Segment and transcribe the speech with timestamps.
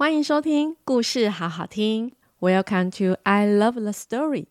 [0.00, 4.46] 欢迎收听故事好好听，Welcome to I Love the Story。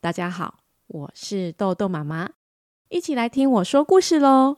[0.00, 2.30] 大家好，我是豆豆妈妈，
[2.88, 4.56] 一起来听我说故事喽。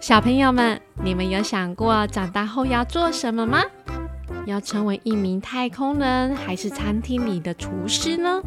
[0.00, 3.62] 小朋友们，你们有想过长大后要做什么吗？
[4.46, 8.42] 要成为一名太空人，还是餐厅里的厨师呢？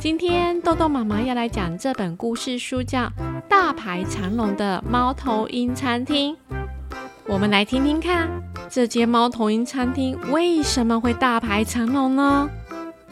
[0.00, 3.00] 今天豆豆妈妈要来讲这本故事书，叫
[3.46, 6.34] 《大排长龙的猫头鹰餐厅》。
[7.26, 8.28] 我们来听听看。
[8.68, 12.48] 这间猫头鹰餐厅为什么会大排长龙呢？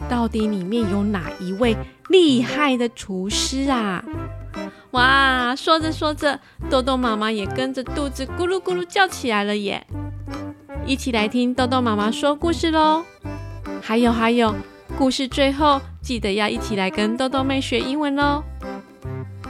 [0.08, 1.76] 到底里面有哪一位
[2.08, 4.04] 厉害的厨师啊？
[4.90, 6.38] 哇，说着说着，
[6.68, 9.86] 豆豆妈妈也跟着肚子咕噜咕噜叫起来了耶！
[10.84, 13.04] 一起来听豆豆妈妈说故事喽！
[13.80, 14.54] 还有还有，
[14.98, 18.42] 故事最后记得要一起来跟豆豆妹学英文喽！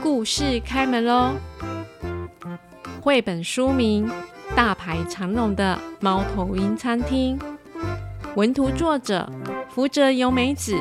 [0.01, 1.31] 故事开门喽！
[3.01, 4.09] 绘本书名。
[4.55, 7.39] 大排长龙的猫头鹰餐厅，
[8.35, 9.27] 文图作者
[9.69, 10.77] 福泽由美子，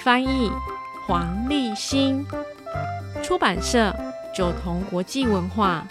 [0.00, 0.50] 翻译
[1.06, 2.26] 黄立新，
[3.22, 3.94] 出版社
[4.34, 5.86] 九同国际文化。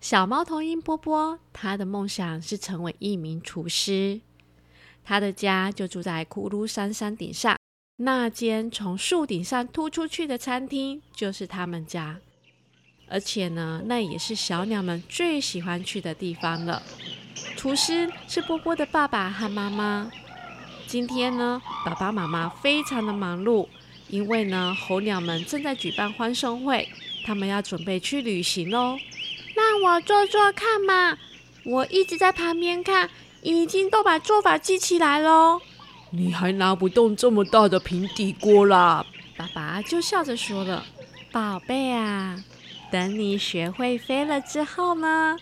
[0.00, 4.22] 小猫头鹰波波，他的梦想是成为一名厨师，
[5.04, 7.56] 他的家就住在骷髅山山顶上。
[7.96, 12.18] 那间从树顶上突出去的餐厅就是他们家，
[13.08, 16.82] 而且呢，那也是小鸟们最喜欢去的地方了。
[17.56, 20.10] 厨师是波波的爸爸和妈妈。
[20.88, 23.68] 今天呢，爸爸妈妈非常的忙碌，
[24.08, 26.88] 因为呢，候鸟们正在举办欢送会，
[27.24, 28.98] 他们要准备去旅行喽。
[29.54, 31.16] 让我做做看嘛，
[31.64, 33.08] 我一直在旁边看，
[33.42, 35.60] 已经都把做法记起来喽。
[36.16, 39.04] 你还拿不动这么大的平底锅啦！
[39.36, 40.84] 爸爸就笑着说了
[41.32, 42.38] ：“宝贝啊，
[42.90, 45.36] 等你学会飞了之后呢，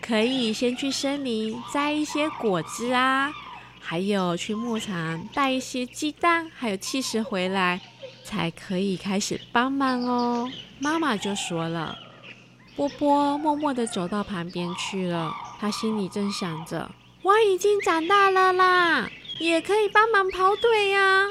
[0.00, 3.30] 可以先去森林摘一些果子啊，
[3.78, 7.78] 还有去牧场带一些鸡蛋还有起司回来，
[8.24, 11.98] 才可以开始帮忙哦。”妈妈就说了。
[12.74, 16.90] 波波默默地走到旁边去了，他心里正想着
[17.22, 21.26] ：“我已经长大了啦。”也可以帮忙跑腿呀，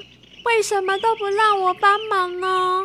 [0.46, 2.84] 为什么都不让我帮忙呢？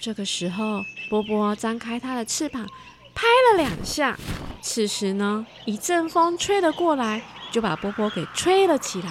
[0.00, 2.66] 这个时候，波波张开他的翅膀，
[3.14, 4.16] 拍了两下。
[4.62, 9.10] 此时呢，一阵风吹了过来，就把波波给吹了起来。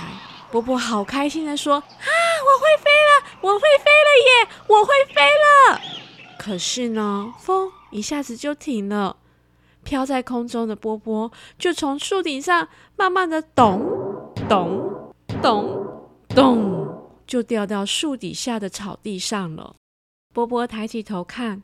[0.52, 5.82] 波波好开心地说：“啊，我会飞了，我会飞了耶，我会飞了！”
[6.40, 9.18] 可是呢，风一下子就停了，
[9.84, 14.95] 飘在空中的波波就从树顶上慢慢的咚咚。
[15.46, 19.76] 咚咚，就掉到树底下的草地上了。
[20.34, 21.62] 波波抬起头看，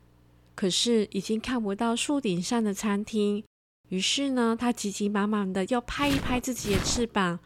[0.54, 3.44] 可是已经看不到树顶上的餐厅。
[3.90, 7.40] 于是呢，他急急忙忙的要拍一拍自己的翅膀，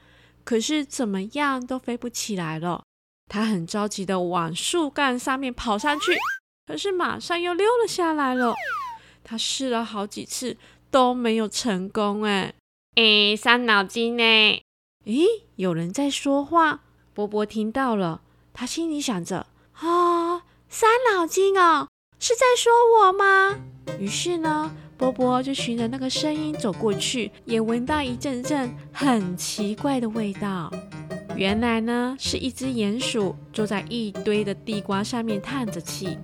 [0.44, 2.84] 可是怎么样都飞不起来了。
[3.32, 6.12] 他很着急的往树干上面跑上去，
[6.68, 8.54] 可是马上又溜了下来了。
[9.24, 10.58] 他试了好几次
[10.92, 12.54] 都没有成功，哎，
[12.96, 14.65] 哎，伤脑筋呢。
[15.06, 16.82] 咦，有人在说话。
[17.14, 18.22] 波波听到了，
[18.54, 21.88] 他心里想着：啊，伤脑筋哦，
[22.20, 23.56] 是在说我吗？
[24.00, 30.74] 于是呢，波波就循着那个声音走过去，也闻到一阵阵很奇怪的味道。
[31.36, 36.18] 原来呢，是一只鼹鼠坐在一堆的地瓜上面叹着气。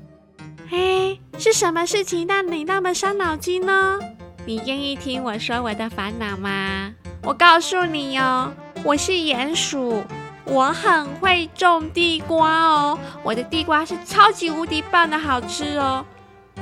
[0.68, 4.00] 嘿，是什么事情让你那么伤脑筋呢？
[4.44, 6.92] 你愿意听我说我的烦恼吗？
[7.22, 8.52] 我告诉你哟。
[8.84, 10.04] 我是鼹鼠，
[10.44, 16.04] 我很会种地瓜哦，我的地瓜是超级无敌棒的好吃哦。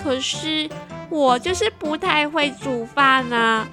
[0.03, 0.69] 可是
[1.09, 3.66] 我就是不太会煮饭啊。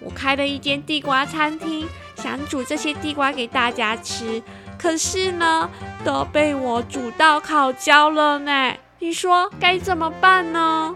[0.00, 4.42] 我开了一间地瓜餐厅，想煮这些地瓜给大家吃，
[4.78, 5.68] 可是呢，
[6.04, 8.74] 都被我煮到烤焦了呢。
[8.98, 10.94] 你说该怎么办呢？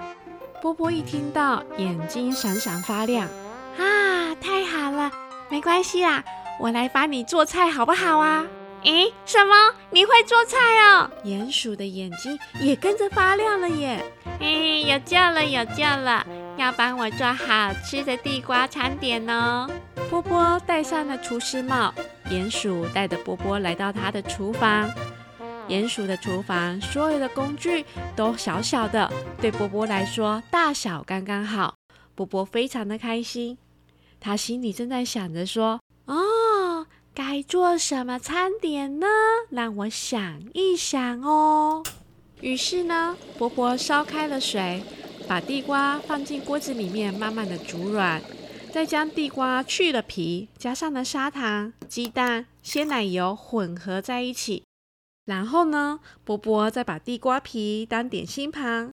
[0.61, 3.26] 波波一听到，眼睛闪闪发亮
[3.79, 4.35] 啊！
[4.41, 5.11] 太好了，
[5.49, 6.23] 没关系啦。
[6.60, 8.46] 我来帮你做菜好不好啊？
[8.84, 9.74] 诶，什么？
[9.90, 11.10] 你会做菜哦？
[11.24, 14.04] 鼹鼠的眼睛也跟着发亮了耶！
[14.40, 16.26] 诶，有救了，有救了！
[16.58, 19.70] 要帮我做好吃的地瓜餐点哦。
[20.10, 21.94] 波波戴上了厨师帽，
[22.30, 24.90] 鼹鼠带着波波来到他的厨房。
[25.66, 29.10] 鼹鼠的厨房所有的工具都小小的，
[29.40, 31.74] 对波波来说大小刚刚好。
[32.14, 33.56] 波波非常的开心，
[34.18, 36.16] 他心里正在想着说：哦。
[37.12, 39.06] 该做什么餐点呢？
[39.50, 41.82] 让我想一想哦。
[42.40, 44.82] 于是呢，波波烧开了水，
[45.28, 48.22] 把地瓜放进锅子里面，慢慢的煮软，
[48.72, 54.62] 再将地瓜去了皮，加上了砂糖、鸡蛋、鲜奶油混合在一起。
[55.26, 58.90] 然后呢，波波再把地瓜皮当点心盘，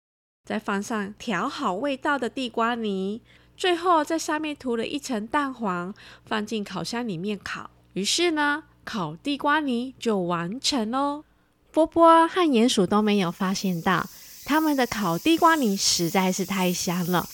[0.47, 3.21] 再放上调好味道的地瓜泥，
[3.57, 5.93] 最后在上面涂了一层蛋黄，
[6.25, 7.71] 放进烤箱里面烤。
[7.93, 11.23] 于是呢，烤地瓜泥就完成喽。
[11.71, 14.09] 波波和鼹鼠都没有发现到，
[14.45, 17.27] 他们的烤地瓜泥实在是太香了，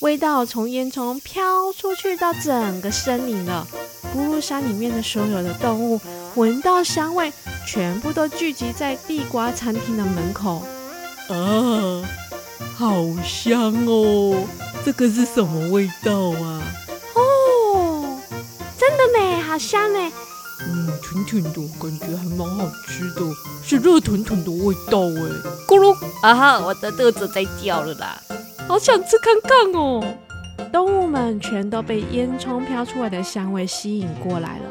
[0.00, 3.66] 味道从烟囱飘出去到整个森林了。
[4.14, 6.00] 咕噜山里面的所有的动物
[6.36, 7.32] 闻到香味，
[7.66, 10.64] 全部都聚集在地瓜餐厅的门口。
[11.28, 12.02] 啊，
[12.76, 12.94] 好
[13.24, 14.46] 香哦！
[14.84, 16.62] 这个是什么味道啊？
[19.54, 20.00] 好香呢。
[20.66, 23.20] 嗯，甜甜的，感觉还蛮好吃的，
[23.62, 25.30] 是热腾腾的味道哎。
[25.68, 28.20] 咕噜，啊哈，我的肚子在叫了啦，
[28.66, 30.02] 好想吃看看哦。
[30.72, 34.64] 动物们全都被烟囱飘出来的香味吸引过来了。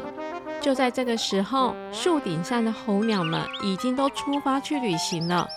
[0.60, 5.48] 就在这个时候，树顶上的候鸟们已经都出发去旅行了。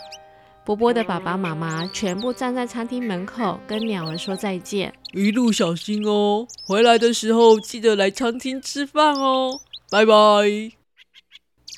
[0.68, 4.94] 波波的爸爸妈妈全部站在餐厅门口，跟鸟儿说再见。
[5.14, 10.14] 一路小心哦，回来的时候记得来餐厅吃饭哦，拜拜。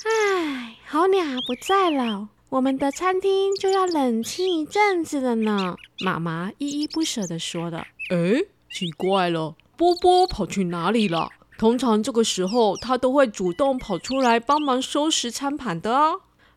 [0.06, 5.76] 唉，好鸟不在了，我们的餐厅就要冷清一阵子了呢。
[6.04, 7.86] 妈妈依依不舍地说的。
[8.10, 8.42] 哎，
[8.72, 11.30] 奇怪了，波波跑去哪里了？
[11.60, 16.14] 通常这个时候，他都会主动跑出来帮忙收拾餐盘的啊。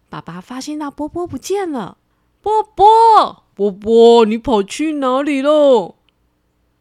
[0.09, 1.99] 爸爸发现到波波不见了，
[2.43, 5.95] 波波，波波，你跑去哪里了？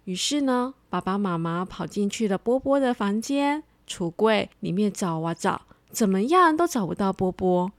[0.06, 5.62] 于是呢，爸爸妈妈跑进去了波波的房间，橱柜里面找啊找，
[5.92, 7.72] 怎么样都找不到波波。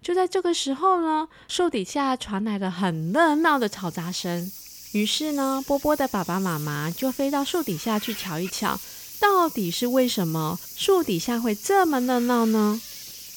[0.00, 4.48] 就在这个时候呢，树底下传来了很热闹的嘈杂声。
[4.92, 8.78] 于是呢，波波的爸爸妈妈就飞到树底下去瞧一瞧，
[9.18, 12.80] 到底是为什么树底下会这么热闹呢？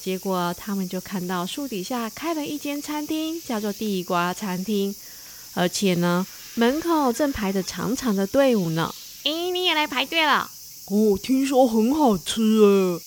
[0.01, 4.95] 结果他们就看到树底下开了一间餐厅，叫做地瓜餐厅，
[5.53, 6.25] 而且呢，
[6.55, 8.93] 门口正排着长长的队伍呢。
[9.23, 10.49] 诶，你也来排队了？
[10.87, 13.01] 哦，听说很好吃诶。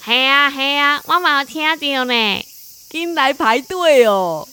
[0.00, 2.46] 嘿呀嘿呀，我没有听到呢，
[2.88, 4.48] 进来排队哦。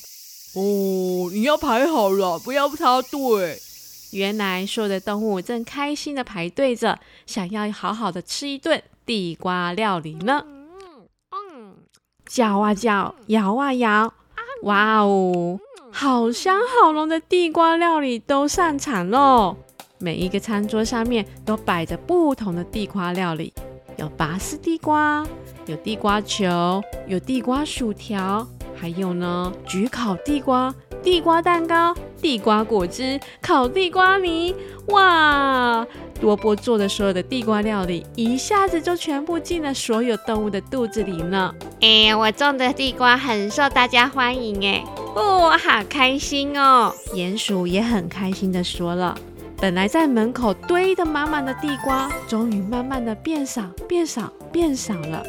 [0.53, 3.62] 哦，你要排好了，不要插队。
[4.12, 10.44] 原来所有的动物正开心的排队着，想要好好的吃一顿地瓜料理呢。
[12.31, 14.13] 嗯嗯，嚼啊嚼，摇啊摇，
[14.63, 15.60] 哇哦，
[15.92, 19.57] 好香好浓的地瓜料理都上场喽！
[19.98, 23.54] 每一个餐桌上面都摆着不同的地瓜料理，
[23.98, 25.28] 有拔丝地瓜，
[25.66, 28.48] 有地瓜球，有地瓜薯条。
[28.74, 30.74] 还有呢，焗烤地瓜、
[31.04, 34.56] 地瓜蛋糕、地瓜果汁、烤地瓜泥，
[34.88, 35.86] 哇！
[36.19, 41.54] 多波做的所有的地瓜料理，一下子就全部进了所有动物的肚子里呢。
[41.81, 44.83] 哎呀，我种的地瓜很受大家欢迎哎，
[45.16, 46.94] 哦，好开心哦！
[47.16, 49.18] 鼹鼠也很开心的说了，
[49.57, 55.24] 本来在门口堆得满满的地瓜，终于慢慢的变少、变少、变少了。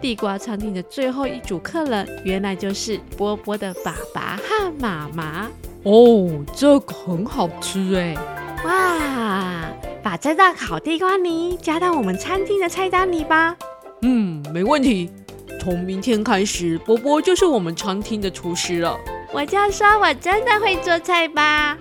[0.00, 5.46] 地瓜餐厅的最后一组客人，原来就是波波的爸爸和妈妈。
[5.82, 8.16] 哦，这个很好吃哎！
[8.64, 9.68] 哇，
[10.02, 13.54] 把这道烤地瓜泥加到我们餐厅的菜单里吧。
[14.02, 15.10] 嗯，没问题。
[15.58, 18.98] 从明天开始，波波就是我们餐厅的厨师了。
[19.34, 21.76] 我就说我真的会做菜吧。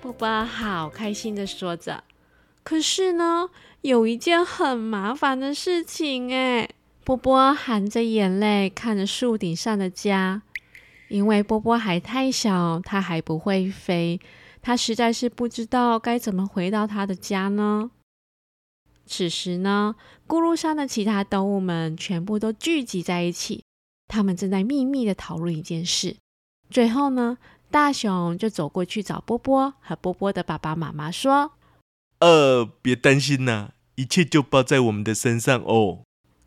[0.00, 2.02] 波波好开心的说着。
[2.62, 3.50] 可是呢，
[3.82, 6.66] 有一件很麻烦的事情哎。
[7.04, 10.40] 波波含着眼泪看着树顶上的家，
[11.08, 14.18] 因为波波还太小，他还不会飞，
[14.62, 17.90] 他实在是不知道该怎么回到他的家呢。
[19.06, 19.94] 此时呢，
[20.26, 23.62] 咕噜山的其他动物们全部都聚集在一起，
[24.08, 26.16] 他们正在秘密的讨论一件事。
[26.70, 27.38] 最后呢，
[27.70, 31.52] 大熊就走过去找波波和波波的爸爸妈妈说
[32.20, 36.00] ：“呃，别担心呐，一切就包在我们的身上哦。”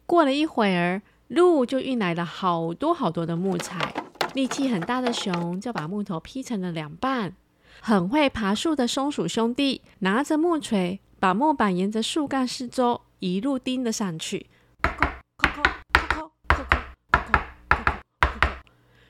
[0.08, 3.94] 过了一会儿，鹿就运来了好多好多的木材。
[4.34, 7.36] 力气很大的熊就把木头劈成了两半。
[7.82, 14.47] 很会爬树的松鼠兄弟拿着木锤，把木板沿着树干四周一路钉了上去。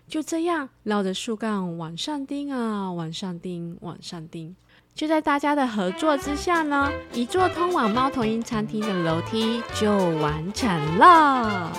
[0.07, 4.55] 就这样绕着树干往上钉啊，往上钉，往上钉。
[4.95, 11.71] 就在大家的合作之下呢，一座通往猫头鹰餐厅的楼梯就完成了。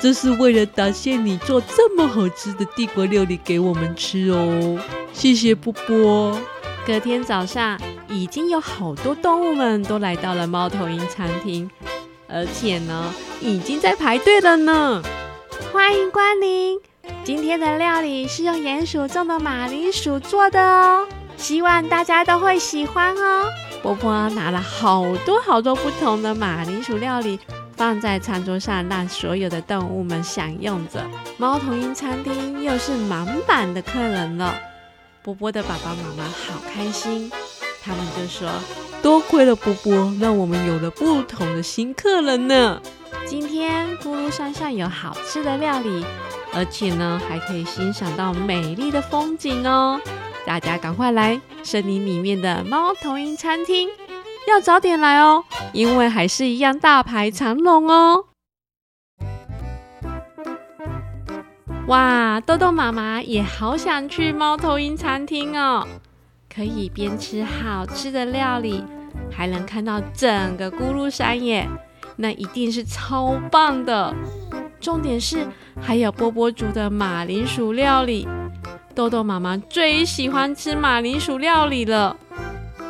[0.00, 4.80] 这是为了答谢你做这么好吃的帝国料理给我们吃哦，
[5.12, 6.38] 谢谢波波。
[6.86, 7.78] 隔天早上，
[8.14, 11.68] 已经有好多动物们都来到了猫头鹰餐厅，
[12.28, 15.02] 而且呢，已经在排队了呢。
[15.72, 16.78] 欢迎光临，
[17.24, 23.48] 今天的料理是用鼹鼠种的马铃薯做的哦，希望大家都会喜欢哦。
[23.82, 27.40] 波波拿了好多好多不同的马铃薯料理。
[27.76, 31.02] 放在餐桌上，让所有的动物们享用着。
[31.36, 34.54] 猫头鹰餐厅又是满满的客人了。
[35.24, 37.32] 波波的爸爸妈妈好开心，
[37.84, 38.48] 他们就说
[39.02, 42.80] ：“多亏了波波，让我们有了不同的新客人呢。
[43.26, 46.04] 今天咕噜山上有好吃的料理，
[46.54, 50.00] 而且呢，还可以欣赏到美丽的风景哦。
[50.46, 53.90] 大家赶快来森林里面的猫头鹰餐厅。”
[54.46, 58.26] 要早点来哦，因为还是一样大排长龙哦。
[61.86, 65.86] 哇，豆豆妈妈也好想去猫头鹰餐厅哦，
[66.54, 68.84] 可以边吃好吃的料理，
[69.30, 71.68] 还能看到整个咕噜山耶，
[72.16, 74.14] 那一定是超棒的。
[74.80, 75.46] 重点是
[75.80, 78.28] 还有波波煮的马铃薯料理，
[78.94, 82.16] 豆豆妈妈最喜欢吃马铃薯料理了。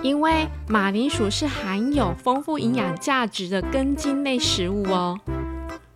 [0.02, 5.18] 因为马铃薯是含有丰富营养价值的根茎类食物哦，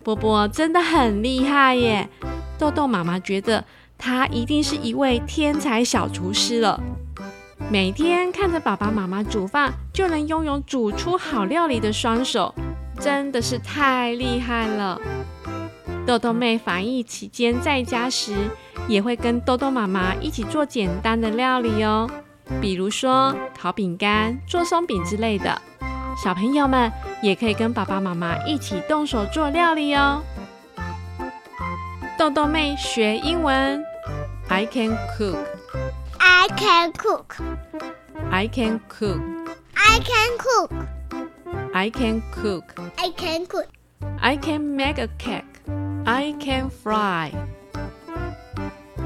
[0.01, 2.09] 波波真的很厉害耶！
[2.57, 3.63] 豆豆妈妈觉得
[3.99, 6.81] 他一定是一位天才小厨师了。
[7.67, 12.53] 每天看着爸爸妈妈煮饭，就能拥有煮出好料理的双手，
[12.99, 14.99] 真的是太厉害了。
[16.07, 18.35] 豆豆妹防疫期间在家时，
[18.87, 22.09] 也会跟豆豆妈妈一起做简单的料理哦。
[22.59, 25.61] 比如说烤饼干、做松饼之类的，
[26.23, 30.23] 小朋友们也可以跟爸爸妈妈一起动手做料理哦。
[32.17, 33.83] 豆豆妹学英文
[34.47, 35.37] ，I can cook.
[36.38, 37.36] I can cook.
[38.30, 39.20] I can cook.
[39.74, 40.70] I can cook.
[41.72, 42.64] I can cook.
[42.96, 43.66] I can cook.
[44.20, 45.44] I can make a cake.
[46.04, 47.32] I can fry.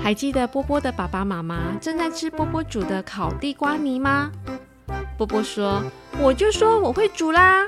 [0.01, 4.31] 还记得波波的爸爸妈妈正在吃波波煮的烤地瓜泥吗？
[5.17, 7.67] 波波说：“我就说我会煮啦。”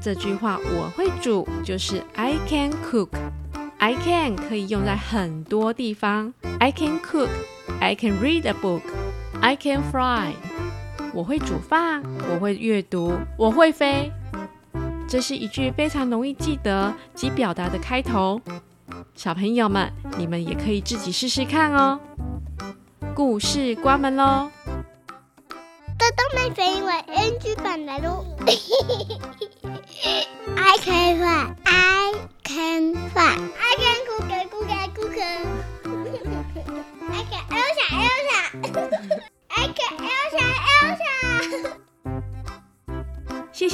[0.00, 6.34] 这句话“我会煮”就是 I can cook。I can 可以用在很多地方。
[6.58, 7.28] I can cook。
[7.85, 8.81] I can read a book。
[9.41, 10.33] I can fly。
[11.13, 12.01] 我会煮饭，
[12.31, 14.11] 我会阅读，我会飞。
[15.07, 18.41] 这是一句非常容易记得及表达的开头。
[19.13, 21.99] 小朋友们，你们也可以自己试试看哦。
[23.13, 24.49] 故事关门喽。
[25.99, 28.25] 豆豆妹飞因为 NG 版来喽。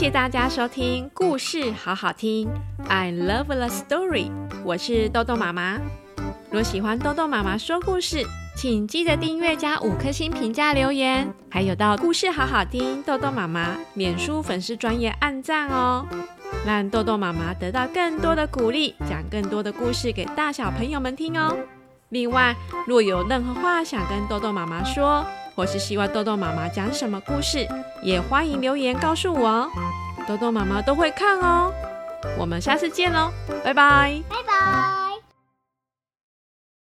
[0.02, 2.50] 谢谢大家收听故事好好听
[2.90, 4.32] ，I love the story。
[4.66, 5.80] 我是豆豆妈妈。
[6.50, 8.26] 若喜欢豆豆妈妈说故事，
[8.58, 16.08] 请记得订阅加五颗星评价留言，还有到故事好好听豆豆妈妈脸书粉丝专业按赞哦，
[16.66, 21.56] 让豆豆妈妈得到更多的鼓励，讲更多的故事给大小朋友们听哦。
[22.10, 22.56] 另外，
[22.88, 25.24] 若有任何话想跟豆豆妈妈说，
[25.56, 27.68] 或是希望豆豆妈妈讲什么故事，
[28.02, 29.70] 也欢迎留言告诉我哦，
[30.28, 31.72] 豆豆妈妈都会看哦。
[32.38, 33.32] 我们下次见喽，
[33.64, 35.11] 拜拜，拜拜。